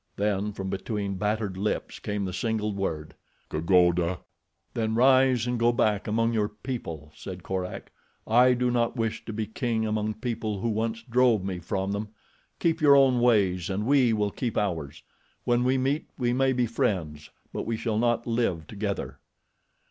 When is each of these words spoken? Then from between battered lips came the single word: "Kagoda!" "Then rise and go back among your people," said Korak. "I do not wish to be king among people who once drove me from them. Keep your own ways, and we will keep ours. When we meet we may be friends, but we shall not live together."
Then 0.15 0.51
from 0.51 0.71
between 0.71 1.13
battered 1.13 1.57
lips 1.57 1.99
came 1.99 2.25
the 2.25 2.33
single 2.33 2.73
word: 2.73 3.13
"Kagoda!" 3.51 4.21
"Then 4.73 4.95
rise 4.95 5.45
and 5.45 5.59
go 5.59 5.71
back 5.71 6.07
among 6.07 6.33
your 6.33 6.49
people," 6.49 7.11
said 7.15 7.43
Korak. 7.43 7.91
"I 8.25 8.55
do 8.55 8.71
not 8.71 8.95
wish 8.95 9.23
to 9.25 9.31
be 9.31 9.45
king 9.45 9.85
among 9.85 10.15
people 10.15 10.59
who 10.61 10.69
once 10.69 11.03
drove 11.03 11.43
me 11.43 11.59
from 11.59 11.91
them. 11.91 12.07
Keep 12.57 12.81
your 12.81 12.95
own 12.95 13.19
ways, 13.21 13.69
and 13.69 13.85
we 13.85 14.11
will 14.11 14.31
keep 14.31 14.57
ours. 14.57 15.03
When 15.43 15.63
we 15.63 15.77
meet 15.77 16.09
we 16.17 16.33
may 16.33 16.51
be 16.51 16.65
friends, 16.65 17.29
but 17.53 17.67
we 17.67 17.77
shall 17.77 17.99
not 17.99 18.25
live 18.25 18.65
together." 18.65 19.19